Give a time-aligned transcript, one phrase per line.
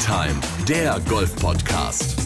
[0.00, 2.16] Time, der Golf-Podcast.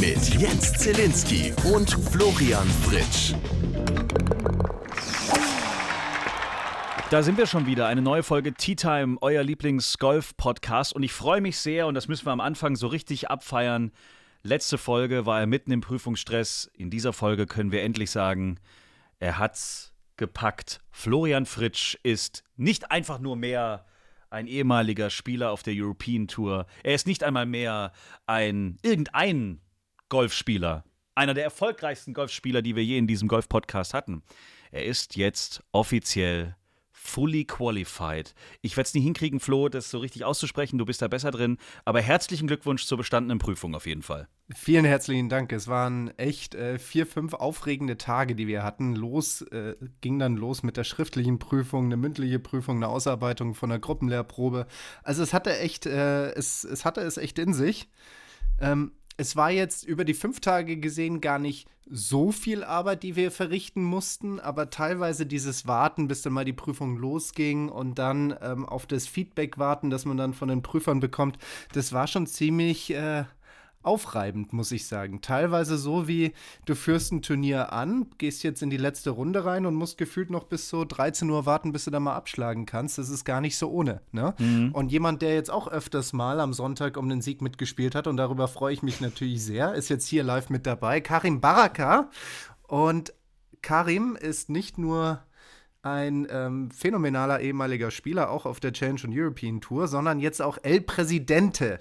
[0.00, 3.32] Mit Jens Zelinski und Florian Fritsch.
[7.10, 7.86] Da sind wir schon wieder.
[7.86, 10.92] Eine neue Folge Tea Time, euer Lieblings-Golf-Podcast.
[10.92, 13.92] Und ich freue mich sehr, und das müssen wir am Anfang so richtig abfeiern.
[14.42, 16.68] Letzte Folge war er mitten im Prüfungsstress.
[16.74, 18.58] In dieser Folge können wir endlich sagen,
[19.20, 20.80] er hat's gepackt.
[20.90, 23.86] Florian Fritsch ist nicht einfach nur mehr
[24.36, 26.66] ein ehemaliger Spieler auf der European Tour.
[26.82, 27.92] Er ist nicht einmal mehr
[28.26, 29.60] ein irgendein
[30.08, 30.84] Golfspieler.
[31.14, 34.22] Einer der erfolgreichsten Golfspieler, die wir je in diesem Golf-Podcast hatten.
[34.70, 36.54] Er ist jetzt offiziell
[37.06, 38.34] fully qualified.
[38.62, 40.78] Ich werde es nie hinkriegen, Flo, das so richtig auszusprechen.
[40.78, 41.58] Du bist da besser drin.
[41.84, 44.28] Aber herzlichen Glückwunsch zur bestandenen Prüfung auf jeden Fall.
[44.54, 45.52] Vielen herzlichen Dank.
[45.52, 48.94] Es waren echt äh, vier, fünf aufregende Tage, die wir hatten.
[48.94, 53.70] Los äh, ging dann los mit der schriftlichen Prüfung, eine mündliche Prüfung, eine Ausarbeitung von
[53.70, 54.66] der Gruppenlehrprobe.
[55.02, 57.88] Also es hatte echt, äh, es, es hatte es echt in sich.
[58.60, 63.14] Ähm, es war jetzt über die fünf Tage gesehen gar nicht so viel Arbeit, die
[63.14, 68.36] wir verrichten mussten, aber teilweise dieses Warten, bis dann mal die Prüfung losging und dann
[68.42, 71.38] ähm, auf das Feedback warten, das man dann von den Prüfern bekommt,
[71.72, 73.24] das war schon ziemlich äh,
[73.86, 75.20] aufreibend, muss ich sagen.
[75.20, 76.32] Teilweise so wie
[76.64, 80.30] du führst ein Turnier an, gehst jetzt in die letzte Runde rein und musst gefühlt
[80.30, 82.98] noch bis so 13 Uhr warten, bis du da mal abschlagen kannst.
[82.98, 84.00] Das ist gar nicht so ohne.
[84.12, 84.34] Ne?
[84.38, 84.72] Mhm.
[84.72, 88.16] Und jemand, der jetzt auch öfters mal am Sonntag um den Sieg mitgespielt hat, und
[88.16, 92.10] darüber freue ich mich natürlich sehr, ist jetzt hier live mit dabei, Karim Baraka.
[92.66, 93.12] Und
[93.62, 95.22] Karim ist nicht nur
[95.82, 100.58] ein ähm, phänomenaler ehemaliger Spieler, auch auf der Challenge und European Tour, sondern jetzt auch
[100.62, 101.80] El Presidente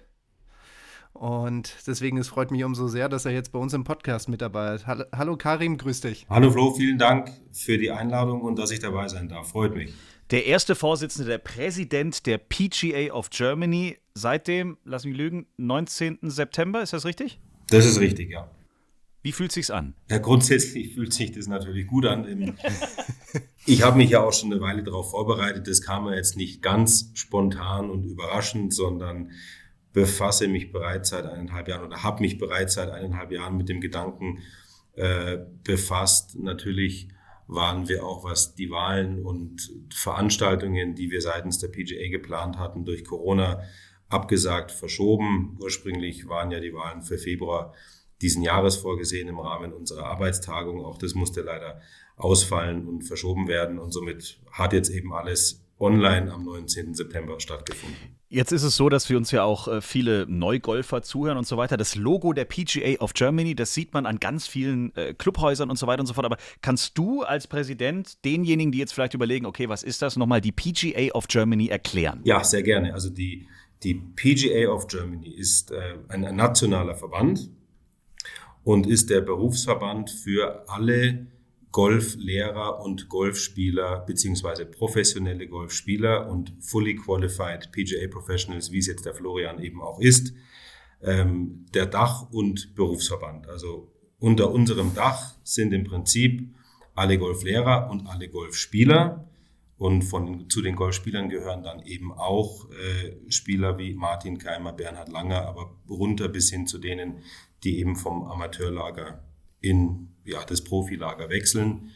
[1.15, 4.41] und deswegen es freut mich umso sehr, dass er jetzt bei uns im Podcast mit
[4.41, 4.85] dabei ist.
[4.85, 6.25] Hallo Karim, grüß dich.
[6.29, 9.49] Hallo Flo, vielen Dank für die Einladung und dass ich dabei sein darf.
[9.49, 9.93] Freut mich.
[10.31, 16.19] Der erste Vorsitzende, der Präsident der PGA of Germany seit dem, lass mich lügen, 19.
[16.23, 17.39] September, ist das richtig?
[17.69, 18.49] Das ist richtig, ja.
[19.21, 19.95] Wie fühlt sich's an?
[20.09, 22.57] Ja, grundsätzlich fühlt sich das natürlich gut an.
[23.65, 25.67] ich habe mich ja auch schon eine Weile darauf vorbereitet.
[25.67, 29.31] Das kam ja jetzt nicht ganz spontan und überraschend, sondern
[29.95, 33.79] befasse mich bereits seit eineinhalb Jahren oder habe mich bereits seit eineinhalb Jahren mit dem
[33.79, 34.39] Gedanken
[34.95, 36.37] äh, befasst.
[36.37, 37.07] Natürlich
[37.47, 42.83] waren wir auch, was die Wahlen und Veranstaltungen, die wir seitens der PGA geplant hatten,
[42.83, 43.63] durch Corona
[44.09, 45.57] abgesagt, verschoben.
[45.61, 47.73] Ursprünglich waren ja die Wahlen für Februar
[48.21, 50.83] diesen Jahres vorgesehen im Rahmen unserer Arbeitstagung.
[50.83, 51.79] Auch das musste leider
[52.17, 53.79] ausfallen und verschoben werden.
[53.79, 56.93] Und somit hat jetzt eben alles online am 19.
[56.93, 58.17] September stattgefunden.
[58.35, 61.55] Jetzt ist es so, dass wir uns ja auch äh, viele Neugolfer zuhören und so
[61.55, 61.77] weiter.
[61.77, 65.79] Das Logo der PGA of Germany, das sieht man an ganz vielen äh, Clubhäusern und
[65.79, 66.25] so weiter und so fort.
[66.25, 70.41] Aber kannst du als Präsident denjenigen, die jetzt vielleicht überlegen, okay, was ist das, nochmal
[70.41, 72.19] die PGA of Germany erklären?
[72.25, 72.93] Ja, sehr gerne.
[72.93, 73.47] Also die,
[73.83, 77.49] die PGA of Germany ist äh, ein nationaler Verband
[78.65, 81.27] und ist der Berufsverband für alle
[81.75, 89.13] Golflehrer und Golfspieler beziehungsweise professionelle Golfspieler und fully qualified PGA Professionals, wie es jetzt der
[89.13, 90.33] Florian eben auch ist,
[91.03, 93.49] ähm, der Dach- und Berufsverband.
[93.49, 96.47] Also unter unserem Dach sind im Prinzip
[96.93, 99.27] alle Golflehrer und alle Golfspieler.
[99.77, 105.09] Und von, zu den Golfspielern gehören dann eben auch äh, Spieler wie Martin Keimer, Bernhard
[105.11, 107.17] Langer, aber runter bis hin zu denen,
[107.65, 109.25] die eben vom Amateurlager
[109.59, 111.91] in ja, das Profilager wechseln.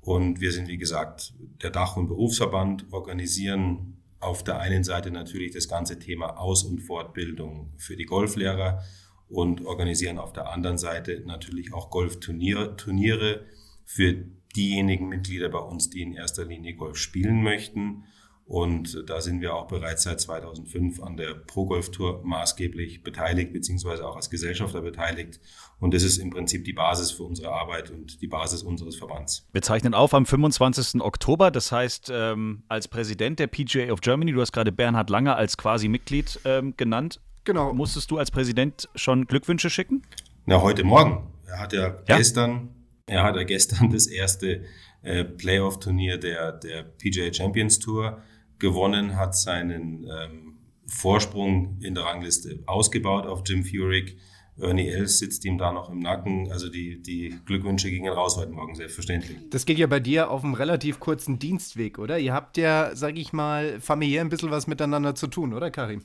[0.00, 5.52] Und wir sind, wie gesagt, der Dach- und Berufsverband, organisieren auf der einen Seite natürlich
[5.52, 8.82] das ganze Thema Aus- und Fortbildung für die Golflehrer
[9.28, 13.46] und organisieren auf der anderen Seite natürlich auch Golfturniere Turniere
[13.84, 14.24] für
[14.54, 18.04] diejenigen Mitglieder bei uns, die in erster Linie Golf spielen möchten
[18.52, 23.54] und da sind wir auch bereits seit 2005 an der Pro Golf Tour maßgeblich beteiligt,
[23.54, 25.40] beziehungsweise auch als Gesellschafter beteiligt.
[25.80, 29.48] Und das ist im Prinzip die Basis für unsere Arbeit und die Basis unseres Verbands.
[29.52, 31.00] Wir zeichnen auf am 25.
[31.00, 31.50] Oktober.
[31.50, 35.56] Das heißt, ähm, als Präsident der PGA of Germany, du hast gerade Bernhard Langer als
[35.56, 37.22] quasi Mitglied ähm, genannt.
[37.44, 37.72] Genau.
[37.72, 40.02] Musstest du als Präsident schon Glückwünsche schicken?
[40.44, 41.26] Na, heute Morgen.
[41.46, 42.16] Er hat ja, ja?
[42.18, 42.68] gestern,
[43.06, 44.64] er hat ja gestern das erste
[45.00, 48.20] äh, Playoff-Turnier der, der PGA Champions Tour
[48.62, 50.56] gewonnen, hat seinen ähm,
[50.86, 54.16] Vorsprung in der Rangliste ausgebaut auf Jim Furyk.
[54.58, 56.50] Ernie Els sitzt ihm da noch im Nacken.
[56.52, 59.38] Also die, die Glückwünsche gingen raus heute Morgen, selbstverständlich.
[59.50, 62.18] Das geht ja bei dir auf einem relativ kurzen Dienstweg, oder?
[62.18, 66.02] Ihr habt ja, sag ich mal, familiär ein bisschen was miteinander zu tun, oder Karim?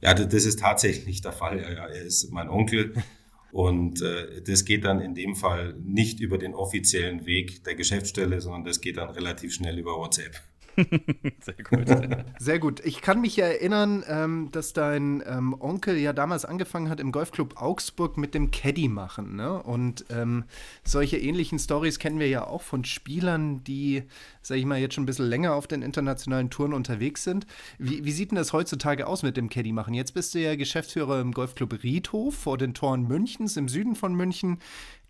[0.00, 1.58] Ja, das ist tatsächlich der Fall.
[1.58, 2.94] Er ist mein Onkel.
[3.52, 8.42] Und äh, das geht dann in dem Fall nicht über den offiziellen Weg der Geschäftsstelle,
[8.42, 10.42] sondern das geht dann relativ schnell über WhatsApp.
[11.40, 12.24] Sehr gut.
[12.38, 12.80] Sehr gut.
[12.84, 17.60] Ich kann mich erinnern, ähm, dass dein ähm, Onkel ja damals angefangen hat im Golfclub
[17.60, 19.36] Augsburg mit dem Caddy machen.
[19.36, 19.62] Ne?
[19.62, 20.44] Und ähm,
[20.84, 24.02] solche ähnlichen Stories kennen wir ja auch von Spielern, die,
[24.42, 27.46] sag ich mal, jetzt schon ein bisschen länger auf den internationalen Touren unterwegs sind.
[27.78, 29.94] Wie, wie sieht denn das heutzutage aus mit dem Caddy machen?
[29.94, 34.14] Jetzt bist du ja Geschäftsführer im Golfclub Riedhof vor den Toren Münchens im Süden von
[34.14, 34.58] München.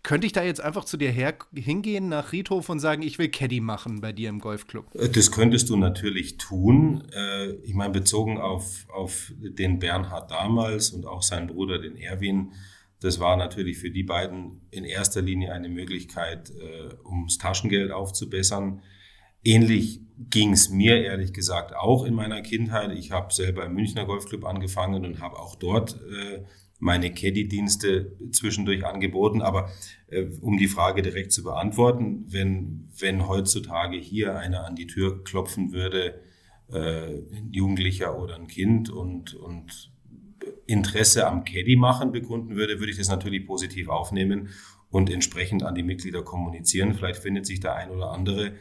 [0.07, 3.27] Könnte ich da jetzt einfach zu dir her hingehen nach Riedhof und sagen, ich will
[3.27, 4.85] Caddy machen bei dir im Golfclub?
[4.95, 7.03] Äh, das könntest du natürlich tun.
[7.13, 12.53] Äh, ich meine, bezogen auf, auf den Bernhard damals und auch seinen Bruder, den Erwin,
[13.01, 18.81] das war natürlich für die beiden in erster Linie eine Möglichkeit, äh, ums Taschengeld aufzubessern.
[19.43, 19.99] Ähnlich
[20.29, 22.97] ging es mir ehrlich gesagt auch in meiner Kindheit.
[22.97, 25.99] Ich habe selber im Münchner Golfclub angefangen und habe auch dort
[26.79, 29.41] meine Caddy-Dienste zwischendurch angeboten.
[29.41, 29.69] Aber
[30.07, 35.23] äh, um die Frage direkt zu beantworten, wenn, wenn heutzutage hier einer an die Tür
[35.23, 36.21] klopfen würde,
[36.71, 37.07] äh,
[37.37, 39.91] ein Jugendlicher oder ein Kind und, und
[40.65, 44.49] Interesse am Caddy machen bekunden würde, würde ich das natürlich positiv aufnehmen
[44.89, 46.93] und entsprechend an die Mitglieder kommunizieren.
[46.93, 48.53] Vielleicht findet sich der ein oder andere,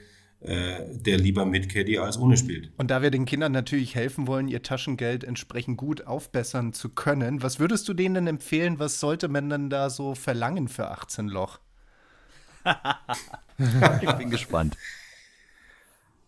[0.46, 2.70] der lieber mit Caddy als ohne spielt.
[2.76, 7.42] Und da wir den Kindern natürlich helfen wollen, ihr Taschengeld entsprechend gut aufbessern zu können,
[7.42, 11.28] was würdest du denen denn empfehlen, was sollte man denn da so verlangen für 18
[11.28, 11.58] Loch?
[14.02, 14.76] ich bin gespannt.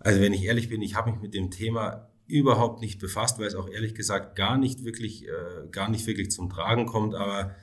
[0.00, 3.46] Also wenn ich ehrlich bin, ich habe mich mit dem Thema überhaupt nicht befasst, weil
[3.46, 7.14] es auch ehrlich gesagt gar nicht wirklich, äh, gar nicht wirklich zum Tragen kommt.
[7.14, 7.54] Aber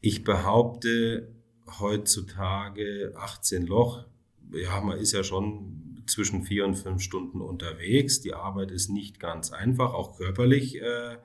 [0.00, 1.32] ich behaupte
[1.78, 4.04] heutzutage 18 Loch
[4.52, 8.20] ja, man ist ja schon zwischen vier und fünf Stunden unterwegs.
[8.20, 11.18] Die Arbeit ist nicht ganz einfach, auch körperlich, äh,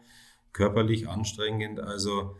[0.51, 1.79] körperlich anstrengend.
[1.79, 2.35] Also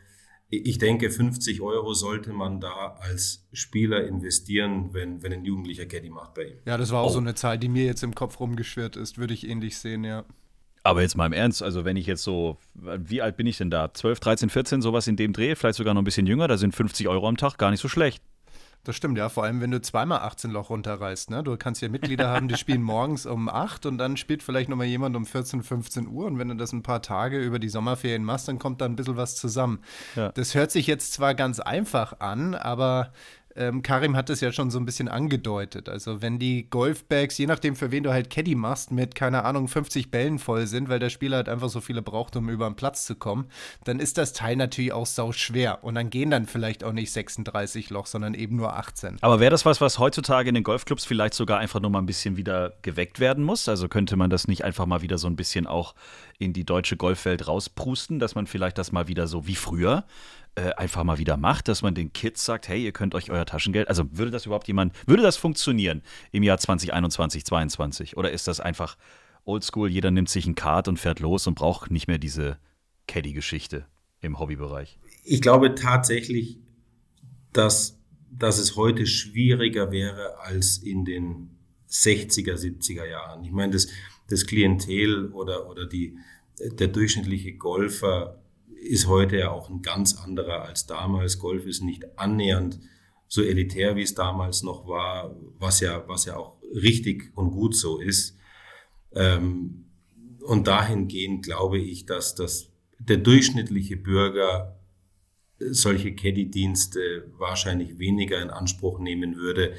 [0.50, 6.10] ich denke, 50 Euro sollte man da als Spieler investieren, wenn, wenn ein Jugendlicher Caddy
[6.10, 6.58] macht bei ihm.
[6.66, 7.14] Ja, das war auch oh.
[7.14, 10.26] so eine Zahl, die mir jetzt im Kopf rumgeschwirrt ist, würde ich ähnlich sehen, ja.
[10.84, 13.72] Aber jetzt mal im Ernst, also wenn ich jetzt so, wie alt bin ich denn
[13.72, 13.94] da?
[13.94, 16.76] 12, 13, 14, sowas in dem Dreh, vielleicht sogar noch ein bisschen jünger, da sind
[16.76, 18.22] 50 Euro am Tag gar nicht so schlecht.
[18.86, 19.30] Das stimmt, ja.
[19.30, 21.30] Vor allem, wenn du zweimal 18 Loch runterreißt.
[21.30, 21.42] Ne?
[21.42, 24.88] Du kannst ja Mitglieder haben, die spielen morgens um 8 und dann spielt vielleicht nochmal
[24.88, 26.26] jemand um 14, 15 Uhr.
[26.26, 28.98] Und wenn du das ein paar Tage über die Sommerferien machst, dann kommt da ein
[28.98, 29.80] bisschen was zusammen.
[30.16, 30.32] Ja.
[30.34, 33.14] Das hört sich jetzt zwar ganz einfach an, aber
[33.56, 35.90] ähm, Karim hat es ja schon so ein bisschen angedeutet.
[35.90, 39.68] Also wenn die Golfbags, je nachdem für wen du halt Caddy machst, mit, keine Ahnung,
[39.68, 42.76] 50 Bällen voll sind, weil der Spieler halt einfach so viele braucht, um über den
[42.76, 43.46] Platz zu kommen,
[43.84, 45.84] dann ist das Teil natürlich auch sau schwer.
[45.84, 49.18] Und dann gehen dann vielleicht auch nicht 36 Loch, sondern eben nur 18.
[49.22, 52.06] Aber wäre das was, was heutzutage in den Golfclubs vielleicht sogar einfach nur mal ein
[52.06, 53.70] bisschen wieder geweckt werden muss?
[53.70, 55.94] Also könnte man das nicht einfach mal wieder so ein bisschen auch
[56.44, 60.06] in die deutsche Golfwelt rausprusten, dass man vielleicht das mal wieder so wie früher
[60.56, 63.46] äh, einfach mal wieder macht, dass man den Kids sagt, hey, ihr könnt euch euer
[63.46, 68.48] Taschengeld, also würde das überhaupt jemand, würde das funktionieren im Jahr 2021, 2022 oder ist
[68.48, 68.98] das einfach
[69.46, 72.58] oldschool, jeder nimmt sich ein Kart und fährt los und braucht nicht mehr diese
[73.08, 73.86] Caddy-Geschichte
[74.22, 75.00] im Hobbybereich?
[75.24, 76.60] Ich glaube tatsächlich,
[77.52, 78.00] dass,
[78.30, 81.58] dass es heute schwieriger wäre als in den
[81.90, 83.44] 60er, 70er Jahren.
[83.44, 83.88] Ich meine, das,
[84.30, 86.18] das Klientel oder, oder die,
[86.60, 88.44] der durchschnittliche Golfer
[88.84, 91.40] ist heute ja auch ein ganz anderer als damals.
[91.40, 92.80] Golf ist nicht annähernd
[93.28, 97.76] so elitär, wie es damals noch war, was ja, was ja auch richtig und gut
[97.76, 98.38] so ist.
[99.16, 99.86] Ähm,
[100.42, 104.80] und dahingehend glaube ich, dass das, der durchschnittliche Bürger
[105.60, 109.74] solche Caddy-Dienste wahrscheinlich weniger in Anspruch nehmen würde,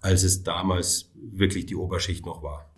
[0.00, 2.74] als es damals wirklich die Oberschicht noch war.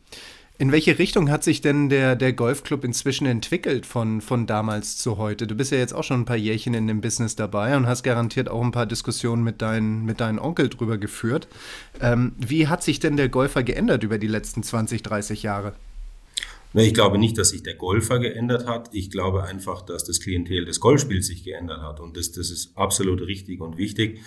[0.60, 5.16] In welche Richtung hat sich denn der, der Golfclub inzwischen entwickelt von, von damals zu
[5.16, 5.46] heute?
[5.46, 8.02] Du bist ja jetzt auch schon ein paar Jährchen in dem Business dabei und hast
[8.02, 11.46] garantiert auch ein paar Diskussionen mit, dein, mit deinem Onkel drüber geführt.
[12.00, 15.74] Ähm, wie hat sich denn der Golfer geändert über die letzten 20, 30 Jahre?
[16.74, 18.90] Ich glaube nicht, dass sich der Golfer geändert hat.
[18.92, 22.00] Ich glaube einfach, dass das Klientel des Golfspiels sich geändert hat.
[22.00, 24.18] Und das, das ist absolut richtig und wichtig.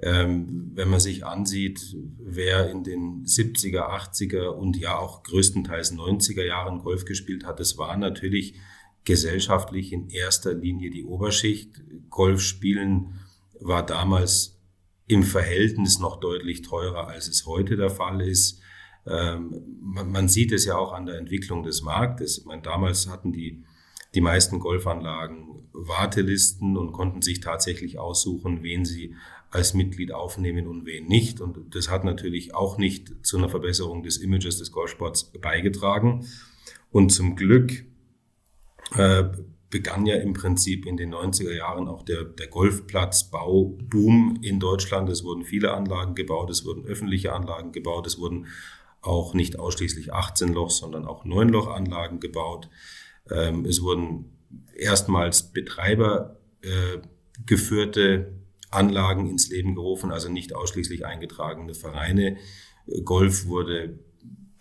[0.00, 6.44] Ähm, wenn man sich ansieht, wer in den 70er, 80er und ja auch größtenteils 90er
[6.44, 8.54] Jahren Golf gespielt hat, das war natürlich
[9.04, 11.82] gesellschaftlich in erster Linie die Oberschicht.
[12.10, 13.20] Golf spielen
[13.60, 14.58] war damals
[15.06, 18.60] im Verhältnis noch deutlich teurer, als es heute der Fall ist.
[19.06, 22.44] Ähm, man, sieht es ja auch an der Entwicklung des Marktes.
[22.46, 23.62] Meine, damals hatten die,
[24.14, 29.14] die meisten Golfanlagen Wartelisten und konnten sich tatsächlich aussuchen, wen sie
[29.50, 31.40] als Mitglied aufnehmen und wen nicht.
[31.40, 36.26] Und das hat natürlich auch nicht zu einer Verbesserung des Images des Golfsports beigetragen.
[36.90, 37.84] Und zum Glück
[38.96, 39.24] äh,
[39.68, 45.08] begann ja im Prinzip in den 90er Jahren auch der, der Golfplatzbauboom in Deutschland.
[45.08, 48.46] Es wurden viele Anlagen gebaut, es wurden öffentliche Anlagen gebaut, es wurden
[49.02, 52.68] auch nicht ausschließlich 18 Loch, sondern auch 9 Loch Anlagen gebaut.
[53.30, 54.36] Ähm, es wurden
[54.76, 56.98] erstmals Betreiber äh,
[57.46, 58.32] geführte
[58.70, 62.36] Anlagen ins Leben gerufen, also nicht ausschließlich eingetragene Vereine.
[63.04, 63.98] Golf wurde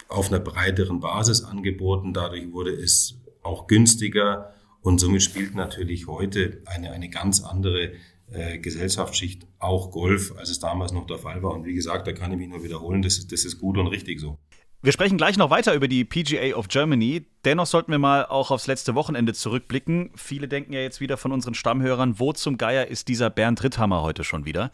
[0.07, 6.61] auf einer breiteren Basis angeboten, dadurch wurde es auch günstiger und somit spielt natürlich heute
[6.65, 7.93] eine, eine ganz andere
[8.31, 11.51] äh, Gesellschaftsschicht auch Golf, als es damals noch der Fall war.
[11.53, 14.19] Und wie gesagt, da kann ich mich nur wiederholen, das, das ist gut und richtig
[14.19, 14.37] so.
[14.83, 17.25] Wir sprechen gleich noch weiter über die PGA of Germany.
[17.45, 20.11] Dennoch sollten wir mal auch aufs letzte Wochenende zurückblicken.
[20.13, 24.01] Viele denken ja jetzt wieder von unseren Stammhörern, wo zum Geier ist dieser Bernd Ritthammer
[24.01, 24.71] heute schon wieder?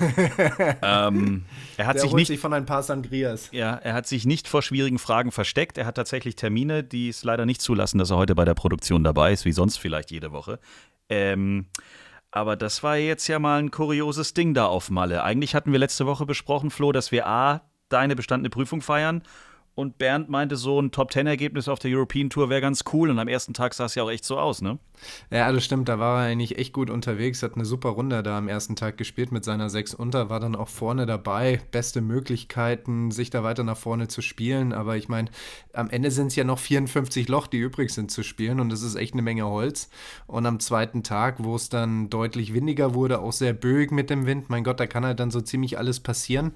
[0.80, 1.44] ähm,
[1.76, 3.50] er hat Der sich holt nicht sich von ein paar Sangrias.
[3.52, 5.76] Ja, er hat sich nicht vor schwierigen Fragen versteckt.
[5.76, 9.04] Er hat tatsächlich Termine, die es leider nicht zulassen, dass er heute bei der Produktion
[9.04, 10.58] dabei ist, wie sonst vielleicht jede Woche.
[11.10, 11.66] Ähm,
[12.30, 15.22] aber das war jetzt ja mal ein kurioses Ding da auf Malle.
[15.22, 17.60] Eigentlich hatten wir letzte Woche besprochen, Flo, dass wir A,
[17.94, 19.22] deine bestandene Prüfung feiern
[19.74, 23.10] und Bernd meinte, so ein Top-10-Ergebnis auf der European Tour wäre ganz cool.
[23.10, 24.78] Und am ersten Tag sah es ja auch echt so aus, ne?
[25.30, 25.88] Ja, das stimmt.
[25.88, 27.42] Da war er eigentlich echt gut unterwegs.
[27.42, 30.30] Hat eine super Runde da am ersten Tag gespielt mit seiner 6 unter.
[30.30, 31.60] War dann auch vorne dabei.
[31.72, 34.72] Beste Möglichkeiten, sich da weiter nach vorne zu spielen.
[34.72, 35.28] Aber ich meine,
[35.72, 38.60] am Ende sind es ja noch 54 Loch, die übrig sind zu spielen.
[38.60, 39.90] Und das ist echt eine Menge Holz.
[40.28, 44.24] Und am zweiten Tag, wo es dann deutlich windiger wurde, auch sehr böig mit dem
[44.24, 44.50] Wind.
[44.50, 46.52] Mein Gott, da kann halt dann so ziemlich alles passieren.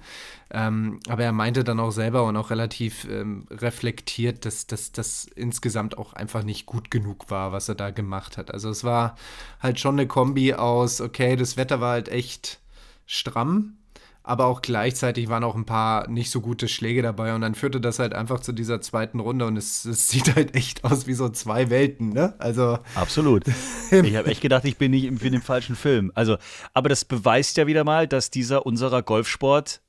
[0.51, 5.97] Ähm, aber er meinte dann auch selber und auch relativ ähm, reflektiert, dass das insgesamt
[5.97, 8.53] auch einfach nicht gut genug war, was er da gemacht hat.
[8.53, 9.15] Also es war
[9.59, 12.59] halt schon eine Kombi aus, okay, das Wetter war halt echt
[13.05, 13.77] stramm,
[14.23, 17.81] aber auch gleichzeitig waren auch ein paar nicht so gute Schläge dabei und dann führte
[17.81, 21.13] das halt einfach zu dieser zweiten Runde und es, es sieht halt echt aus wie
[21.13, 22.35] so zwei Welten, ne?
[22.37, 23.45] Also absolut.
[23.91, 26.11] Ich habe echt gedacht, ich bin nicht im, im falschen Film.
[26.13, 26.37] Also,
[26.75, 29.81] aber das beweist ja wieder mal, dass dieser unserer Golfsport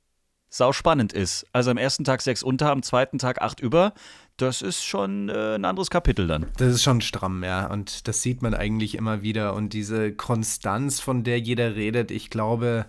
[0.51, 1.47] sau spannend ist.
[1.53, 3.93] Also am ersten Tag sechs unter, am zweiten Tag acht über.
[4.37, 6.47] Das ist schon äh, ein anderes Kapitel dann.
[6.57, 7.67] Das ist schon stramm, ja.
[7.67, 9.53] Und das sieht man eigentlich immer wieder.
[9.53, 12.85] Und diese Konstanz, von der jeder redet, ich glaube,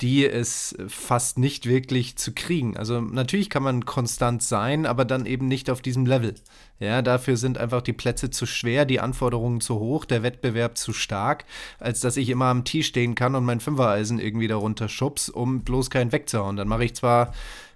[0.00, 2.76] die ist fast nicht wirklich zu kriegen.
[2.76, 6.34] Also natürlich kann man konstant sein, aber dann eben nicht auf diesem Level.
[6.80, 10.92] Ja, dafür sind einfach die Plätze zu schwer, die Anforderungen zu hoch, der Wettbewerb zu
[10.92, 11.44] stark,
[11.78, 15.62] als dass ich immer am Tee stehen kann und mein Fünfereisen irgendwie darunter schubs, um
[15.62, 16.56] bloß keinen wegzuhauen.
[16.56, 17.32] Dann mache ich zwar,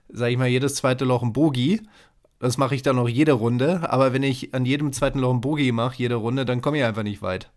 [0.08, 1.82] sage ich mal, jedes zweite Loch ein Bogie,
[2.40, 5.40] das mache ich dann noch jede Runde, aber wenn ich an jedem zweiten Loch ein
[5.40, 7.50] Bogie mache, jede Runde, dann komme ich einfach nicht weit.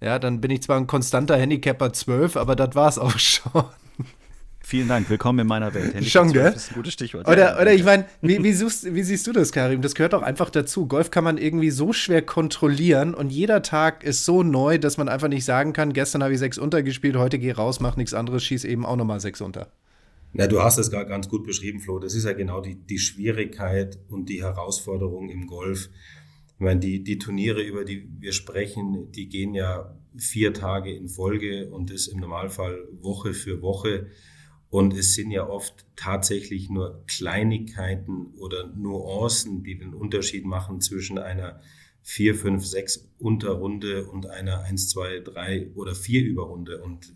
[0.00, 3.64] Ja, dann bin ich zwar ein konstanter Handicapper 12, aber das war's auch schon.
[4.60, 5.94] Vielen Dank, willkommen in meiner Welt.
[5.94, 6.52] Handicap Schon, gell?
[6.52, 7.26] ist ein gutes Stichwort.
[7.26, 9.80] Oder, oder ich meine, wie, wie, wie, siehst du das, Karim?
[9.80, 10.86] Das gehört doch einfach dazu.
[10.86, 15.08] Golf kann man irgendwie so schwer kontrollieren und jeder Tag ist so neu, dass man
[15.08, 18.44] einfach nicht sagen kann, gestern habe ich sechs untergespielt, heute gehe raus, mach nichts anderes,
[18.44, 19.68] schieß eben auch nochmal sechs unter.
[20.34, 21.98] Na, du hast es gerade ganz gut beschrieben, Flo.
[21.98, 25.88] Das ist ja genau die, die Schwierigkeit und die Herausforderung im Golf.
[26.58, 31.08] Ich meine, die, die Turniere, über die wir sprechen, die gehen ja vier Tage in
[31.08, 34.08] Folge und ist im Normalfall Woche für Woche.
[34.68, 41.18] Und es sind ja oft tatsächlich nur Kleinigkeiten oder Nuancen, die den Unterschied machen zwischen
[41.18, 41.60] einer
[42.02, 46.82] 4, 5, 6 Unterrunde und einer 1, 2, 3 oder 4 Überrunde.
[46.82, 47.14] Und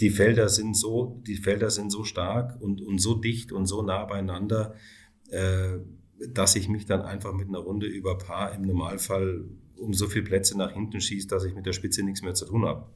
[0.00, 3.82] die Felder sind so, die Felder sind so stark und, und so dicht und so
[3.82, 4.74] nah beieinander,
[5.30, 5.78] äh,
[6.28, 9.44] dass ich mich dann einfach mit einer Runde über Paar im Normalfall
[9.78, 12.44] um so viele Plätze nach hinten schieße, dass ich mit der Spitze nichts mehr zu
[12.44, 12.86] tun habe.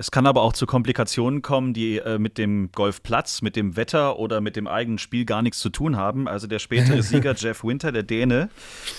[0.00, 4.16] Es kann aber auch zu Komplikationen kommen, die äh, mit dem Golfplatz, mit dem Wetter
[4.20, 6.28] oder mit dem eigenen Spiel gar nichts zu tun haben.
[6.28, 8.48] Also der spätere Sieger Jeff Winter, der Däne,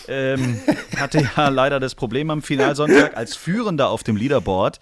[0.10, 0.60] ähm,
[0.98, 4.82] hatte ja leider das Problem am Finalsonntag als Führender auf dem Leaderboard,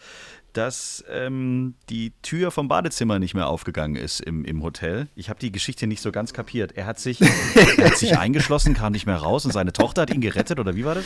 [0.58, 5.08] dass ähm, die Tür vom Badezimmer nicht mehr aufgegangen ist im, im Hotel.
[5.16, 6.72] Ich habe die Geschichte nicht so ganz kapiert.
[6.76, 10.14] Er hat, sich, er hat sich eingeschlossen, kam nicht mehr raus und seine Tochter hat
[10.14, 11.06] ihn gerettet oder wie war das?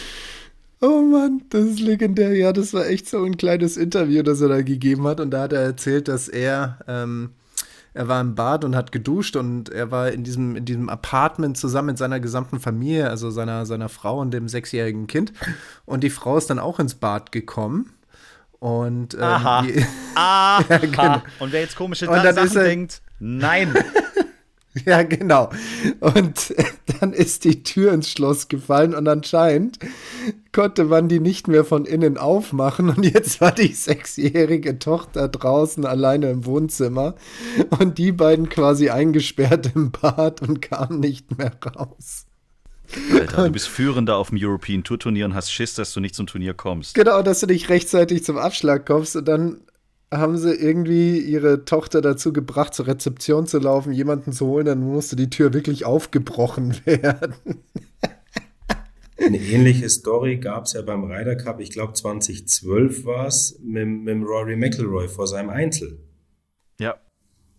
[0.79, 2.33] Oh Mann, das ist legendär.
[2.33, 5.19] Ja, das war echt so ein kleines Interview, das er da gegeben hat.
[5.19, 7.31] Und da hat er erzählt, dass er, ähm,
[7.93, 11.57] er war im Bad und hat geduscht und er war in diesem, in diesem Apartment
[11.57, 15.33] zusammen mit seiner gesamten Familie, also seiner, seiner Frau und dem sechsjährigen Kind.
[15.85, 17.91] Und die Frau ist dann auch ins Bad gekommen.
[18.61, 19.63] Und ähm, Aha.
[19.63, 20.63] Die, Aha.
[20.69, 21.21] ja, genau.
[21.39, 23.73] Und wer jetzt komische Sachen denkt, nein.
[24.85, 25.49] Ja, genau.
[25.99, 26.55] Und
[27.01, 29.79] dann ist die Tür ins Schloss gefallen und anscheinend
[30.53, 32.87] konnte man die nicht mehr von innen aufmachen.
[32.87, 37.15] Und jetzt war die sechsjährige Tochter draußen alleine im Wohnzimmer
[37.79, 42.27] und die beiden quasi eingesperrt im Bad und kamen nicht mehr raus.
[43.13, 46.15] Alter, du bist Führender auf dem European Tour Turnier und hast Schiss, dass du nicht
[46.15, 46.95] zum Turnier kommst.
[46.95, 49.61] Genau, dass du nicht rechtzeitig zum Abschlag kommst und dann
[50.13, 54.81] haben sie irgendwie ihre Tochter dazu gebracht, zur Rezeption zu laufen, jemanden zu holen, dann
[54.81, 57.35] musste die Tür wirklich aufgebrochen werden.
[59.17, 63.87] Eine ähnliche Story gab es ja beim Ryder Cup, ich glaube 2012 war es, mit,
[63.87, 65.99] mit Rory McIlroy vor seinem Einzel.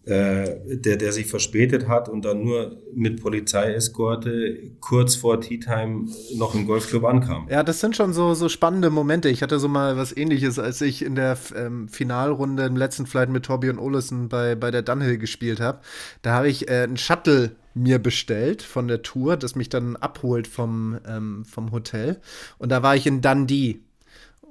[0.05, 6.09] Äh, der, der sich verspätet hat und dann nur mit Polizeieskorte kurz vor Tea Time
[6.35, 7.47] noch im Golfclub ankam.
[7.49, 9.29] Ja, das sind schon so, so spannende Momente.
[9.29, 13.29] Ich hatte so mal was ähnliches, als ich in der ähm, Finalrunde im letzten Flight
[13.29, 15.79] mit Torbjörn Olesen bei, bei der Dunhill gespielt habe.
[16.23, 20.49] Da habe ich äh, einen Shuttle mir bestellt von der Tour, das mich dann abholt
[20.49, 22.21] vom, ähm, vom Hotel.
[22.59, 23.79] Und da war ich in Dundee.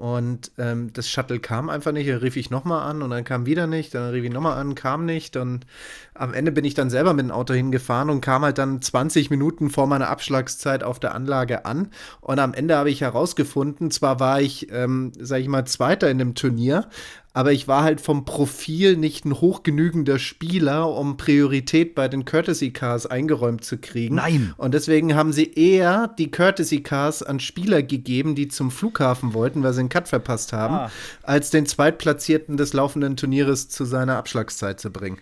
[0.01, 2.09] Und ähm, das Shuttle kam einfach nicht.
[2.09, 3.93] Da rief ich nochmal an und dann kam wieder nicht.
[3.93, 5.37] Dann rief ich nochmal an, kam nicht.
[5.37, 5.67] Und
[6.15, 9.29] am Ende bin ich dann selber mit dem Auto hingefahren und kam halt dann 20
[9.29, 11.91] Minuten vor meiner Abschlagszeit auf der Anlage an.
[12.19, 16.17] Und am Ende habe ich herausgefunden, zwar war ich, ähm, sag ich mal, Zweiter in
[16.17, 16.89] dem Turnier,
[17.33, 22.71] aber ich war halt vom Profil nicht ein hochgenügender Spieler, um Priorität bei den Courtesy
[22.71, 24.15] Cars eingeräumt zu kriegen.
[24.15, 24.53] Nein.
[24.57, 29.63] Und deswegen haben sie eher die Courtesy Cars an Spieler gegeben, die zum Flughafen wollten,
[29.63, 30.91] weil sie einen Cut verpasst haben, Ah.
[31.23, 35.17] als den Zweitplatzierten des laufenden Turnieres zu seiner Abschlagszeit zu bringen.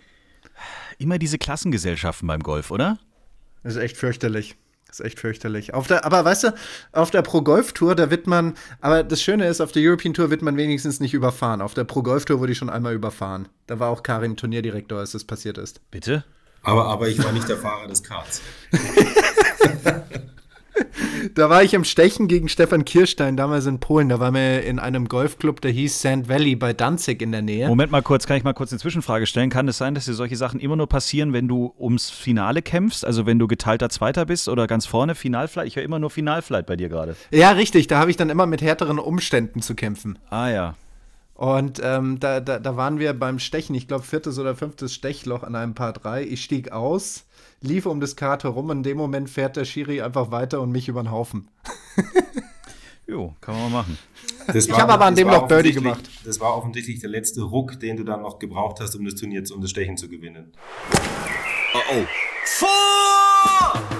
[0.98, 2.98] Immer diese Klassengesellschaften beim Golf, oder?
[3.62, 4.56] Das ist echt fürchterlich.
[4.90, 5.72] Das ist echt fürchterlich.
[5.72, 6.54] Auf der, aber weißt du,
[6.90, 10.14] auf der Pro Golf Tour, da wird man, aber das Schöne ist, auf der European
[10.14, 11.62] Tour wird man wenigstens nicht überfahren.
[11.62, 13.48] Auf der Pro Golf Tour wurde ich schon einmal überfahren.
[13.68, 15.80] Da war auch Karim Turnierdirektor, als das passiert ist.
[15.92, 16.24] Bitte?
[16.64, 18.42] Aber, aber ich war nicht der Fahrer des Karts.
[21.34, 24.08] Da war ich im Stechen gegen Stefan Kirstein, damals in Polen.
[24.08, 27.68] Da waren wir in einem Golfclub, der hieß Sand Valley bei Danzig in der Nähe.
[27.68, 29.50] Moment mal kurz, kann ich mal kurz eine Zwischenfrage stellen?
[29.50, 33.04] Kann es sein, dass dir solche Sachen immer nur passieren, wenn du ums Finale kämpfst?
[33.04, 35.66] Also wenn du geteilter Zweiter bist oder ganz vorne Finalflight?
[35.66, 37.16] Ich höre immer nur Finalflight bei dir gerade.
[37.30, 37.86] Ja, richtig.
[37.86, 40.18] Da habe ich dann immer mit härteren Umständen zu kämpfen.
[40.30, 40.74] Ah ja.
[41.40, 45.42] Und ähm, da, da, da waren wir beim Stechen, ich glaube viertes oder fünftes Stechloch
[45.42, 46.24] an einem Paar 3.
[46.24, 47.24] Ich stieg aus,
[47.62, 50.88] lief um das Kart herum in dem Moment fährt der Schiri einfach weiter und mich
[50.88, 51.48] über den Haufen.
[53.06, 53.98] Jo, kann man mal machen.
[54.46, 56.08] Das Ich habe aber an dem war noch Birdie gemacht.
[56.24, 59.42] Das war offensichtlich der letzte Ruck, den du dann noch gebraucht hast, um das Turnier,
[59.42, 60.52] zu- um das Stechen zu gewinnen.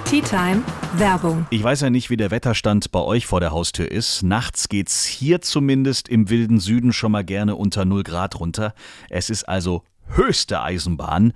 [0.05, 0.63] Tea Time
[0.95, 1.45] Werbung.
[1.51, 4.23] Ich weiß ja nicht, wie der Wetterstand bei euch vor der Haustür ist.
[4.23, 8.75] Nachts geht's hier zumindest im wilden Süden schon mal gerne unter 0 Grad runter.
[9.09, 11.33] Es ist also höchste Eisenbahn,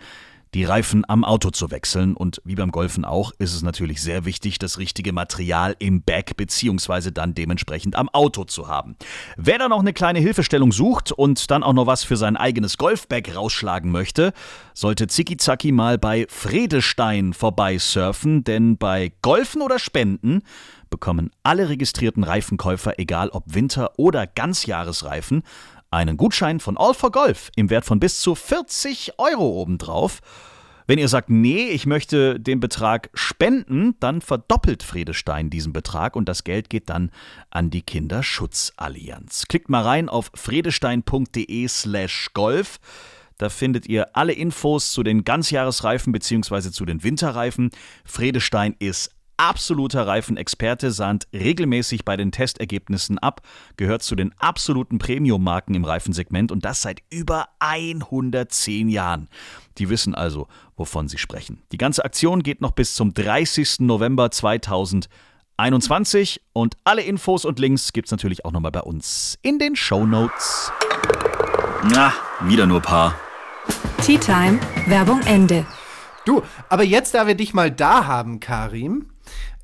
[0.55, 2.15] die Reifen am Auto zu wechseln.
[2.15, 6.37] Und wie beim Golfen auch, ist es natürlich sehr wichtig, das richtige Material im Bag
[6.37, 8.97] beziehungsweise dann dementsprechend am Auto zu haben.
[9.37, 12.79] Wer da noch eine kleine Hilfestellung sucht und dann auch noch was für sein eigenes
[12.79, 14.33] Golfbag rausschlagen möchte,
[14.73, 20.43] sollte Zicki-Zacki mal bei Fredestein vorbeisurfen, denn bei Golfen oder Spenden
[20.95, 25.43] bekommen alle registrierten Reifenkäufer, egal ob Winter- oder Ganzjahresreifen,
[25.95, 30.21] einen Gutschein von All for Golf im Wert von bis zu 40 Euro obendrauf.
[30.87, 36.29] Wenn ihr sagt, nee, ich möchte den Betrag spenden, dann verdoppelt Fredestein diesen Betrag und
[36.29, 37.11] das Geld geht dann
[37.49, 39.47] an die Kinderschutzallianz.
[39.49, 42.81] Klickt mal rein auf fredestein.de slash golf.
[43.39, 46.71] Da findet ihr alle Infos zu den Ganzjahresreifen bzw.
[46.71, 47.71] zu den Winterreifen.
[48.05, 53.43] Fredestein ist absoluter Reifenexperte, sahnt regelmäßig bei den Testergebnissen ab,
[53.77, 59.29] gehört zu den absoluten Premium-Marken im Reifensegment und das seit über 110 Jahren.
[59.79, 61.63] Die wissen also, wovon sie sprechen.
[61.73, 63.81] Die ganze Aktion geht noch bis zum 30.
[63.81, 69.77] November 2021 und alle Infos und Links gibt's natürlich auch nochmal bei uns in den
[69.77, 70.73] Show Notes.
[71.91, 73.15] Na, wieder nur Paar.
[74.03, 75.67] Tea Time Werbung Ende.
[76.25, 79.11] Du, aber jetzt, da wir dich mal da haben, Karim,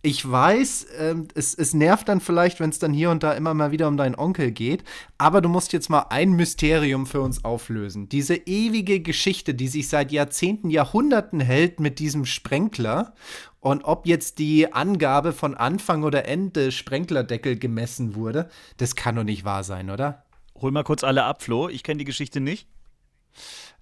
[0.02, 3.52] ich weiß, ähm, es, es nervt dann vielleicht, wenn es dann hier und da immer
[3.52, 4.82] mal wieder um deinen Onkel geht,
[5.18, 8.08] aber du musst jetzt mal ein Mysterium für uns auflösen.
[8.08, 13.14] Diese ewige Geschichte, die sich seit Jahrzehnten, Jahrhunderten hält mit diesem Sprenkler
[13.60, 19.24] und ob jetzt die Angabe von Anfang oder Ende Sprenklerdeckel gemessen wurde, das kann doch
[19.24, 20.24] nicht wahr sein, oder?
[20.54, 21.68] Hol mal kurz alle ab, Flo.
[21.68, 22.68] Ich kenne die Geschichte nicht.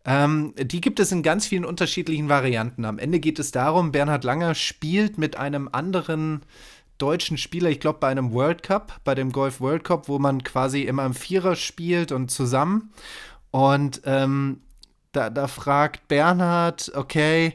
[0.05, 2.85] Ähm, die gibt es in ganz vielen unterschiedlichen Varianten.
[2.85, 6.43] Am Ende geht es darum, Bernhard Langer spielt mit einem anderen
[6.99, 10.43] deutschen Spieler, ich glaube bei einem World Cup, bei dem Golf World Cup, wo man
[10.43, 12.93] quasi immer im Vierer spielt und zusammen.
[13.51, 14.61] Und ähm,
[15.13, 17.55] da, da fragt Bernhard, okay,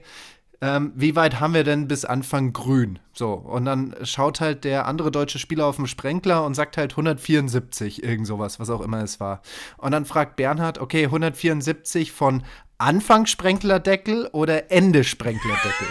[0.63, 2.99] ähm, wie weit haben wir denn bis Anfang grün?
[3.11, 6.93] So, und dann schaut halt der andere deutsche Spieler auf den Sprenkler und sagt halt
[6.93, 9.41] 174, irgend sowas, was auch immer es war.
[9.77, 12.43] Und dann fragt Bernhard, okay, 174 von
[12.77, 15.87] Anfang Sprenklerdeckel oder Ende Sprenklerdeckel?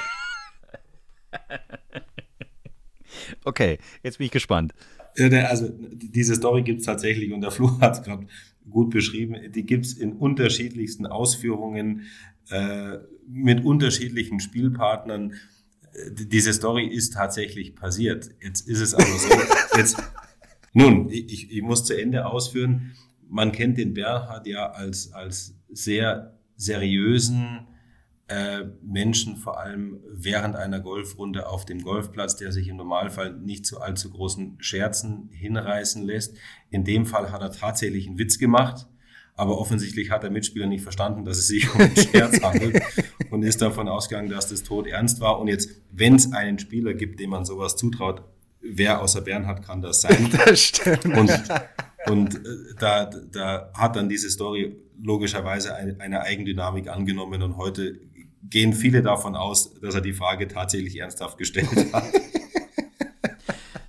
[3.45, 4.73] Okay, jetzt bin ich gespannt.
[5.19, 8.27] Also diese Story gibt es tatsächlich und der Flo hat es gerade
[8.69, 9.37] gut beschrieben.
[9.53, 12.07] Die gibt es in unterschiedlichsten Ausführungen
[12.51, 15.35] äh, mit unterschiedlichen Spielpartnern.
[16.11, 18.31] Diese Story ist tatsächlich passiert.
[18.41, 19.29] Jetzt ist es aber so.
[19.77, 20.03] Jetzt,
[20.73, 22.93] nun, ich, ich muss zu Ende ausführen.
[23.29, 27.67] Man kennt den Bernhard ja als, als sehr seriösen,
[28.29, 33.67] äh, Menschen, vor allem während einer Golfrunde auf dem Golfplatz, der sich im Normalfall nicht
[33.67, 36.37] zu allzu großen Scherzen hinreißen lässt.
[36.71, 38.87] In dem Fall hat er tatsächlich einen Witz gemacht,
[39.37, 42.83] aber offensichtlich hat der Mitspieler nicht verstanden, dass es sich um einen Scherz handelt
[43.31, 45.41] und ist davon ausgegangen, dass das Tod ernst war.
[45.41, 48.23] Und jetzt, wenn es einen Spieler gibt, dem man sowas zutraut,
[48.61, 50.31] wer außer Bernhard kann das sein?
[50.47, 51.05] Das stimmt.
[51.05, 51.31] Und,
[52.07, 57.99] und äh, da, da hat dann diese Story logischerweise eine, eine Eigendynamik angenommen und heute
[58.43, 62.05] gehen viele davon aus, dass er die Frage tatsächlich ernsthaft gestellt hat.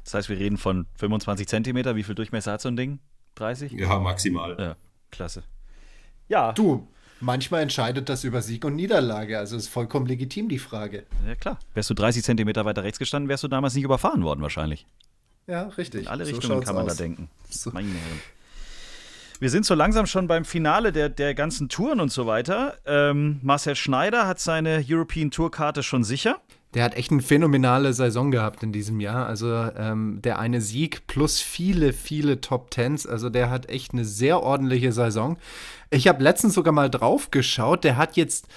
[0.04, 1.96] Das heißt, wir reden von 25 Zentimeter.
[1.96, 3.00] Wie viel Durchmesser hat so ein Ding?
[3.36, 3.72] 30?
[3.72, 4.56] Ja, maximal.
[4.60, 4.76] Ja,
[5.14, 5.44] klasse.
[6.28, 6.52] Ja.
[6.52, 6.88] Du,
[7.20, 9.38] manchmal entscheidet das über Sieg und Niederlage.
[9.38, 11.06] Also ist vollkommen legitim die Frage.
[11.28, 11.60] Ja, klar.
[11.74, 14.86] Wärst du 30 Zentimeter weiter rechts gestanden, wärst du damals nicht überfahren worden, wahrscheinlich.
[15.48, 16.04] Ja, richtig.
[16.04, 16.96] In alle So Richtungen kann man aus.
[16.98, 17.30] da denken.
[17.50, 17.72] So.
[17.72, 18.22] Meine Herren.
[19.40, 22.78] Wir sind so langsam schon beim Finale der, der ganzen Touren und so weiter.
[22.86, 26.40] Ähm, Marcel Schneider hat seine European Tour-Karte schon sicher.
[26.74, 29.28] Der hat echt eine phänomenale Saison gehabt in diesem Jahr.
[29.28, 33.06] Also ähm, der eine Sieg plus viele, viele Top Tens.
[33.06, 35.38] Also der hat echt eine sehr ordentliche Saison.
[35.92, 37.84] Ich habe letztens sogar mal drauf geschaut.
[37.84, 38.48] Der hat jetzt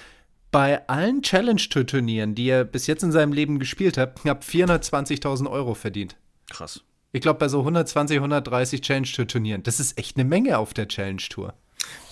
[0.51, 5.75] bei allen Challenge-Tour-Turnieren, die er bis jetzt in seinem Leben gespielt hat, knapp 420.000 Euro
[5.75, 6.15] verdient.
[6.49, 6.81] Krass.
[7.11, 9.63] Ich glaube, bei so 120, 130 Challenge-Tour-Turnieren.
[9.63, 11.53] Das ist echt eine Menge auf der Challenge-Tour.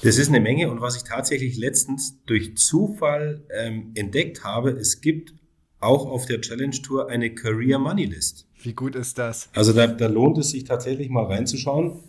[0.04, 5.02] Das ist eine Menge und was ich tatsächlich letztens durch Zufall ähm, entdeckt habe, es
[5.02, 5.34] gibt
[5.86, 8.48] auch auf der Challenge Tour eine Career Money List.
[8.62, 9.50] Wie gut ist das?
[9.54, 12.00] Also da, da lohnt es sich tatsächlich mal reinzuschauen,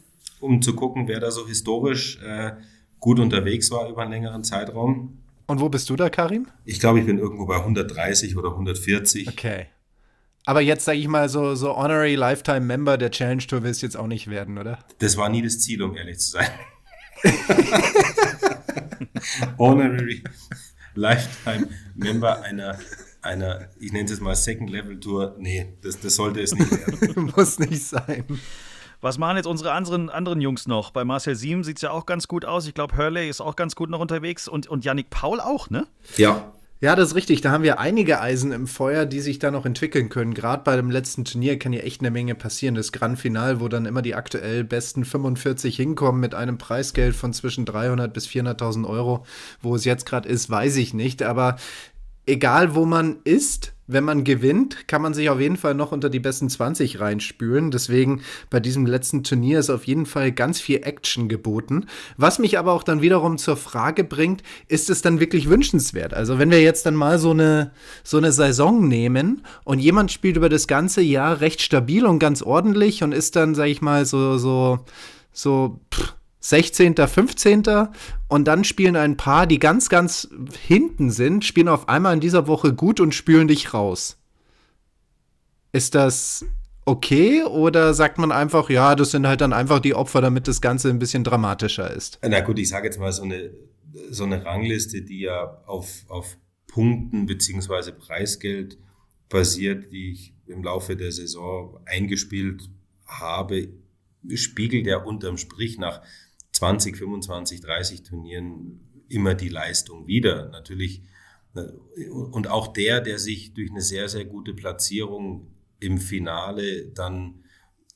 [0.41, 2.53] um zu gucken, wer da so historisch äh,
[2.99, 5.19] gut unterwegs war über einen längeren Zeitraum.
[5.47, 6.49] Und wo bist du da, Karim?
[6.65, 9.29] Ich glaube, ich bin irgendwo bei 130 oder 140.
[9.29, 9.67] Okay.
[10.45, 13.87] Aber jetzt sage ich mal, so, so Honorary Lifetime Member der Challenge Tour willst du
[13.87, 14.79] jetzt auch nicht werden, oder?
[14.99, 16.47] Das war nie das Ziel, um ehrlich zu sein.
[19.59, 20.23] Honorary
[20.95, 22.79] Lifetime Member einer,
[23.27, 25.37] einer ich nenne es jetzt mal Second Level Tour.
[25.39, 27.33] Nee, das, das sollte es nicht werden.
[27.37, 28.25] Muss nicht sein.
[29.01, 30.91] Was machen jetzt unsere anderen, anderen Jungs noch?
[30.91, 32.67] Bei Marcel Siem sieht es ja auch ganz gut aus.
[32.67, 35.87] Ich glaube, Hurley ist auch ganz gut noch unterwegs und, und Yannick Paul auch, ne?
[36.17, 37.41] Ja, Ja, das ist richtig.
[37.41, 40.35] Da haben wir einige Eisen im Feuer, die sich da noch entwickeln können.
[40.35, 42.75] Gerade bei dem letzten Turnier kann ja echt eine Menge passieren.
[42.75, 47.33] Das Grand Final, wo dann immer die aktuell besten 45 hinkommen mit einem Preisgeld von
[47.33, 49.25] zwischen 300 bis 400.000 Euro.
[49.63, 51.23] Wo es jetzt gerade ist, weiß ich nicht.
[51.23, 51.57] Aber
[52.27, 56.11] egal wo man ist, wenn man gewinnt, kann man sich auf jeden Fall noch unter
[56.11, 57.71] die besten 20 reinspülen.
[57.71, 61.87] Deswegen bei diesem letzten Turnier ist auf jeden Fall ganz viel Action geboten.
[62.17, 66.15] Was mich aber auch dann wiederum zur Frage bringt, ist es dann wirklich wünschenswert?
[66.15, 67.71] Also wenn wir jetzt dann mal so eine,
[68.03, 72.43] so eine Saison nehmen und jemand spielt über das ganze Jahr recht stabil und ganz
[72.43, 74.81] ordentlich und ist dann, sag ich mal, so, so,
[75.33, 77.65] so, pff, 16., 15.
[78.29, 80.29] und dann spielen ein paar, die ganz, ganz
[80.67, 84.19] hinten sind, spielen auf einmal in dieser Woche gut und spülen dich raus.
[85.73, 86.45] Ist das
[86.85, 90.61] okay oder sagt man einfach, ja, das sind halt dann einfach die Opfer, damit das
[90.61, 92.19] Ganze ein bisschen dramatischer ist?
[92.27, 93.51] na gut, ich sage jetzt mal so eine,
[94.11, 96.37] so eine Rangliste, die ja auf, auf
[96.69, 98.79] Punkten beziehungsweise Preisgeld
[99.29, 102.69] basiert, die ich im Laufe der Saison eingespielt
[103.07, 103.69] habe,
[104.35, 106.03] spiegelt ja unterm Strich nach
[106.57, 110.49] 20, 25, 30 Turnieren immer die Leistung wieder.
[110.49, 111.03] Natürlich,
[111.55, 115.49] äh, und auch der, der sich durch eine sehr, sehr gute Platzierung
[115.81, 117.45] im Finale dann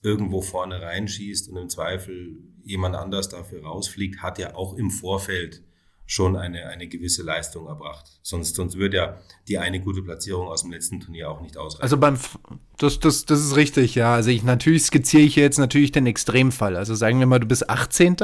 [0.03, 5.63] irgendwo vorne reinschießt und im Zweifel jemand anders dafür rausfliegt, hat ja auch im Vorfeld
[6.07, 8.19] schon eine, eine gewisse Leistung erbracht.
[8.23, 11.83] Sonst, sonst würde ja die eine gute Platzierung aus dem letzten Turnier auch nicht ausreichen.
[11.83, 12.39] Also beim, F-
[12.79, 14.15] das, das, das ist richtig, ja.
[14.15, 16.77] Also ich, natürlich skizziere ich jetzt natürlich den Extremfall.
[16.77, 18.17] Also sagen wir mal, du bist 18.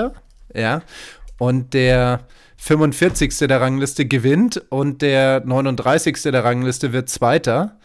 [0.55, 0.83] Ja.
[1.39, 2.21] Und der
[2.57, 3.39] 45.
[3.39, 6.23] der Rangliste gewinnt und der 39.
[6.23, 7.79] der Rangliste wird Zweiter.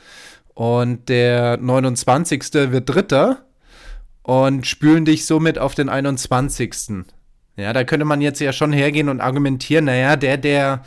[0.53, 2.53] Und der 29.
[2.71, 3.45] wird Dritter
[4.23, 7.05] und spülen dich somit auf den 21.
[7.57, 10.83] Ja, da könnte man jetzt ja schon hergehen und argumentieren, naja, der, der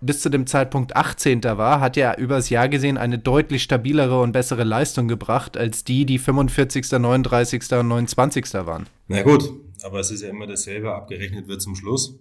[0.00, 1.42] bis zu dem Zeitpunkt 18.
[1.44, 6.04] war, hat ja übers Jahr gesehen eine deutlich stabilere und bessere Leistung gebracht, als die,
[6.04, 7.72] die 45., 39.
[7.72, 8.54] und 29.
[8.54, 8.86] waren.
[9.08, 9.48] Na gut,
[9.84, 12.18] aber es ist ja immer dasselbe, abgerechnet wird zum Schluss.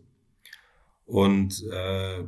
[1.06, 2.24] Und äh,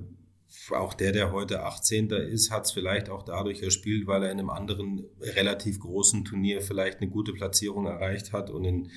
[0.72, 2.10] auch der, der heute 18.
[2.10, 6.62] ist, hat es vielleicht auch dadurch erspielt, weil er in einem anderen relativ großen Turnier
[6.62, 8.92] vielleicht eine gute Platzierung erreicht hat und in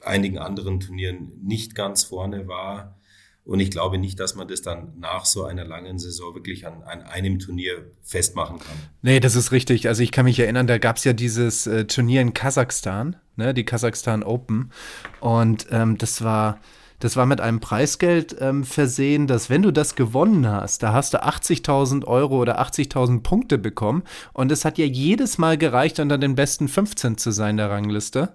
[0.00, 2.98] einigen anderen Turnieren nicht ganz vorne war.
[3.46, 6.82] Und ich glaube nicht, dass man das dann nach so einer langen Saison wirklich an,
[6.82, 8.74] an einem Turnier festmachen kann.
[9.02, 9.86] Nee, das ist richtig.
[9.86, 13.54] Also ich kann mich erinnern, da gab es ja dieses äh, Turnier in Kasachstan, ne,
[13.54, 14.72] die Kasachstan Open.
[15.20, 16.58] Und ähm, das war.
[16.98, 21.12] Das war mit einem Preisgeld ähm, versehen, dass wenn du das gewonnen hast, da hast
[21.12, 24.02] du 80.000 Euro oder 80.000 Punkte bekommen.
[24.32, 28.34] Und es hat ja jedes Mal gereicht, unter den besten 15 zu sein der Rangliste.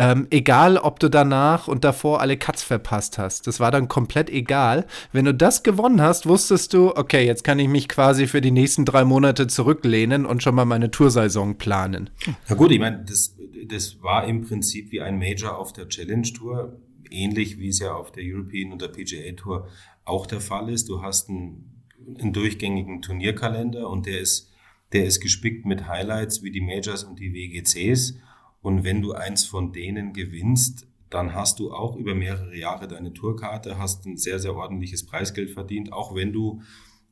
[0.00, 3.48] Ähm, egal, ob du danach und davor alle Cuts verpasst hast.
[3.48, 4.86] Das war dann komplett egal.
[5.10, 8.52] Wenn du das gewonnen hast, wusstest du, okay, jetzt kann ich mich quasi für die
[8.52, 12.10] nächsten drei Monate zurücklehnen und schon mal meine Toursaison planen.
[12.48, 13.34] Na gut, ich meine, das,
[13.66, 16.80] das war im Prinzip wie ein Major auf der Challenge Tour,
[17.10, 19.66] ähnlich wie es ja auf der European und der PGA Tour
[20.04, 20.88] auch der Fall ist.
[20.88, 21.82] Du hast einen,
[22.20, 24.52] einen durchgängigen Turnierkalender und der ist,
[24.92, 28.14] der ist gespickt mit Highlights wie die Majors und die WGCs.
[28.60, 33.12] Und wenn du eins von denen gewinnst, dann hast du auch über mehrere Jahre deine
[33.12, 36.62] Tourkarte, hast ein sehr, sehr ordentliches Preisgeld verdient, auch wenn du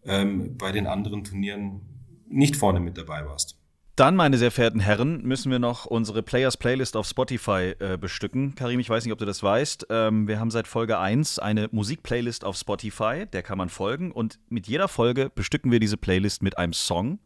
[0.04, 1.82] ähm, bei den anderen Turnieren
[2.28, 3.58] nicht vorne mit dabei warst.
[3.96, 8.54] Dann, meine sehr verehrten Herren, müssen wir noch unsere Players Playlist auf Spotify äh, bestücken.
[8.54, 9.86] Karim, ich weiß nicht, ob du das weißt.
[9.88, 14.12] Ähm, wir haben seit Folge 1 eine Musikplaylist auf Spotify, der kann man folgen.
[14.12, 17.20] Und mit jeder Folge bestücken wir diese Playlist mit einem Song.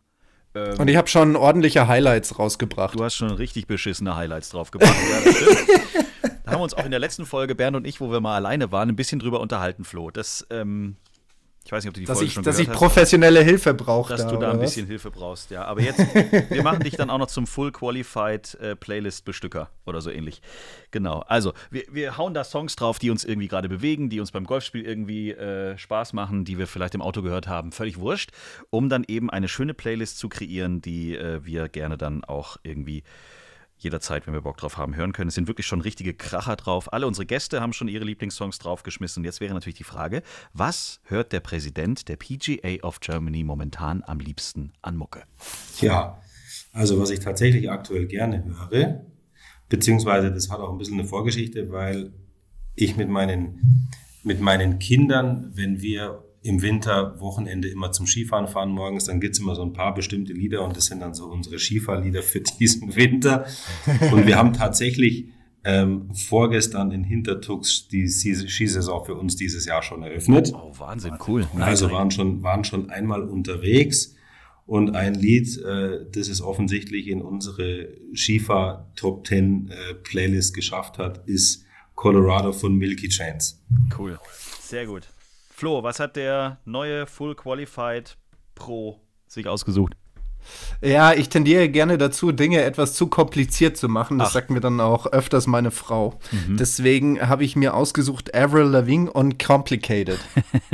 [0.54, 2.98] Ähm, und ich habe schon ordentliche Highlights rausgebracht.
[2.98, 4.94] Du hast schon richtig beschissene Highlights draufgebracht.
[4.94, 5.32] ja,
[6.44, 8.36] da haben wir uns auch in der letzten Folge, Bernd und ich, wo wir mal
[8.36, 10.10] alleine waren, ein bisschen drüber unterhalten, Flo.
[10.10, 10.96] Das, ähm,
[11.64, 12.76] ich weiß nicht, ob du die dass Folge ich, schon Dass ich hast.
[12.76, 14.14] professionelle Hilfe brauche.
[14.14, 14.70] Dass da, du da ein was?
[14.70, 15.64] bisschen Hilfe brauchst, ja.
[15.64, 15.98] Aber jetzt,
[16.50, 20.40] wir machen dich dann auch noch zum Full Qualified äh, Playlist-Bestücker oder so ähnlich.
[20.90, 21.20] Genau.
[21.20, 24.44] Also, wir, wir hauen da Songs drauf, die uns irgendwie gerade bewegen, die uns beim
[24.44, 27.72] Golfspiel irgendwie äh, Spaß machen, die wir vielleicht im Auto gehört haben.
[27.72, 28.30] Völlig wurscht,
[28.70, 33.02] um dann eben eine schöne Playlist zu kreieren, die äh, wir gerne dann auch irgendwie
[33.82, 35.28] jederzeit, wenn wir Bock drauf haben, hören können.
[35.28, 36.92] Es sind wirklich schon richtige Kracher drauf.
[36.92, 39.24] Alle unsere Gäste haben schon ihre Lieblingssongs draufgeschmissen.
[39.24, 44.20] Jetzt wäre natürlich die Frage, was hört der Präsident der PGA of Germany momentan am
[44.20, 45.22] liebsten an Mucke?
[45.80, 46.20] Ja,
[46.72, 49.04] also was ich tatsächlich aktuell gerne höre,
[49.68, 52.12] beziehungsweise das hat auch ein bisschen eine Vorgeschichte, weil
[52.74, 53.88] ich mit meinen,
[54.22, 59.38] mit meinen Kindern, wenn wir im Winter Wochenende immer zum Skifahren fahren morgens, dann gibt's
[59.38, 62.96] immer so ein paar bestimmte Lieder und das sind dann so unsere Skifahrlieder für diesen
[62.96, 63.46] Winter.
[64.10, 65.26] Und wir haben tatsächlich
[65.64, 70.52] ähm, vorgestern in Hintertux die Skisaison für uns dieses Jahr schon eröffnet.
[70.54, 71.46] Oh, Wahnsinn, cool.
[71.58, 74.16] Also waren schon, waren schon einmal unterwegs
[74.64, 80.96] und ein Lied, äh, das es offensichtlich in unsere Skifahr Top 10 äh, Playlist geschafft
[80.96, 83.56] hat, ist Colorado von Milky Chance.
[83.98, 84.18] Cool.
[84.60, 85.08] Sehr gut.
[85.60, 88.16] Flo, was hat der neue Full Qualified
[88.54, 89.92] Pro sich ausgesucht?
[90.80, 94.18] Ja, ich tendiere gerne dazu, Dinge etwas zu kompliziert zu machen.
[94.18, 94.32] Das Ach.
[94.32, 96.18] sagt mir dann auch öfters meine Frau.
[96.48, 100.18] Deswegen habe ich mir ausgesucht Avril Lavigne und Complicated.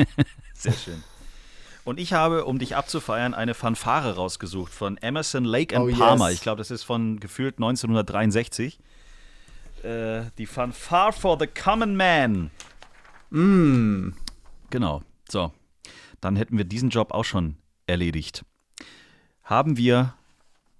[0.54, 1.02] Sehr schön.
[1.84, 6.26] Und ich habe, um dich abzufeiern, eine Fanfare rausgesucht von Emerson Lake and Oh, Palmer.
[6.28, 6.36] yes.
[6.36, 8.78] Ich glaube, das ist von gefühlt 1963.
[9.82, 12.52] Äh, die Fanfare for the Common Man.
[13.30, 14.10] Mm.
[14.76, 15.00] Genau.
[15.30, 15.52] So.
[16.20, 18.44] Dann hätten wir diesen Job auch schon erledigt.
[19.42, 20.12] Haben wir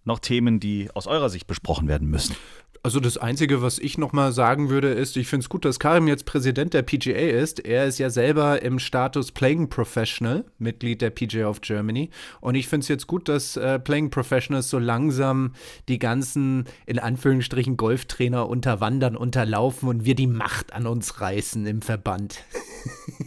[0.04, 2.36] noch Themen, die aus eurer Sicht besprochen werden müssen?
[2.82, 5.78] Also das Einzige, was ich noch mal sagen würde, ist, ich finde es gut, dass
[5.80, 7.58] Karim jetzt Präsident der PGA ist.
[7.58, 12.10] Er ist ja selber im Status Playing Professional, Mitglied der PGA of Germany.
[12.42, 15.54] Und ich finde es jetzt gut, dass äh, Playing Professionals so langsam
[15.88, 21.80] die ganzen, in Anführungsstrichen, Golftrainer unterwandern, unterlaufen und wir die Macht an uns reißen im
[21.80, 22.44] Verband.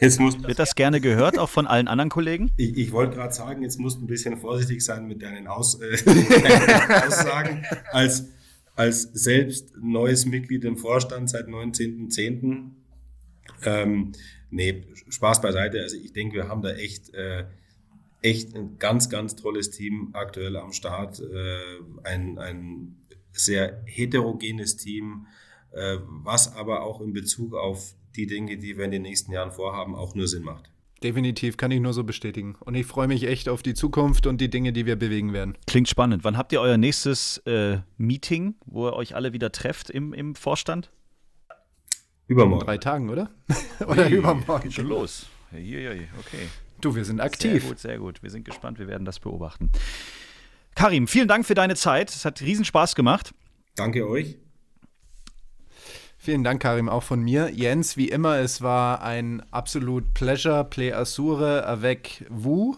[0.00, 2.50] Jetzt musst, Wird das gerne gehört, auch von allen anderen Kollegen?
[2.56, 5.80] ich, ich wollte gerade sagen, jetzt musst du ein bisschen vorsichtig sein mit deinen Aus,
[5.80, 7.64] äh, deinen Aussagen.
[7.92, 8.28] Als,
[8.74, 12.70] als selbst neues Mitglied im Vorstand seit 19.10.
[13.64, 14.12] Ähm,
[14.50, 15.80] nee, Spaß beiseite.
[15.80, 17.44] Also ich denke, wir haben da echt, äh,
[18.22, 21.20] echt ein ganz, ganz tolles Team aktuell am Start.
[21.20, 21.58] Äh,
[22.04, 22.96] ein, ein
[23.32, 25.26] sehr heterogenes Team,
[25.72, 29.52] äh, was aber auch in Bezug auf die Dinge, die wir in den nächsten Jahren
[29.52, 30.70] vorhaben, auch nur Sinn macht.
[31.02, 32.56] Definitiv, kann ich nur so bestätigen.
[32.60, 35.56] Und ich freue mich echt auf die Zukunft und die Dinge, die wir bewegen werden.
[35.66, 36.24] Klingt spannend.
[36.24, 40.34] Wann habt ihr euer nächstes äh, Meeting, wo ihr euch alle wieder trefft im, im
[40.34, 40.90] Vorstand?
[42.28, 42.66] In Übermorgen.
[42.66, 43.30] drei Tagen, oder?
[43.88, 44.64] oder übermorgen.
[44.64, 45.26] Geht schon los.
[45.50, 46.46] Hier, okay.
[46.80, 47.66] Du, wir sind Sehr aktiv.
[47.66, 48.22] gut, sehr gut.
[48.22, 49.70] Wir sind gespannt, wir werden das beobachten.
[50.74, 52.10] Karim, vielen Dank für deine Zeit.
[52.10, 53.34] Es hat riesen Spaß gemacht.
[53.74, 54.36] Danke euch.
[56.22, 57.50] Vielen Dank, Karim, auch von mir.
[57.50, 62.76] Jens, wie immer, es war ein absolut Pleasure, Play Assure avec vous.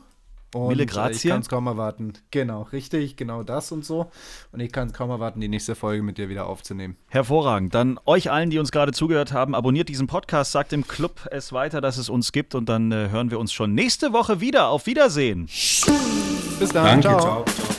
[0.54, 1.26] Und Mille grazie.
[1.26, 2.12] Ich kann es kaum erwarten.
[2.30, 4.12] Genau, richtig, genau das und so.
[4.52, 6.96] Und ich kann es kaum erwarten, die nächste Folge mit dir wieder aufzunehmen.
[7.08, 7.74] Hervorragend.
[7.74, 11.52] Dann euch allen, die uns gerade zugehört haben, abonniert diesen Podcast, sagt im Club es
[11.52, 14.68] weiter, dass es uns gibt und dann äh, hören wir uns schon nächste Woche wieder.
[14.68, 15.46] Auf Wiedersehen.
[15.46, 17.02] Bis dann.
[17.02, 17.20] Danke, ciao.
[17.20, 17.44] ciao.
[17.44, 17.72] ciao.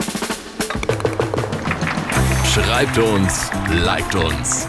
[2.44, 4.68] Schreibt uns, liked uns.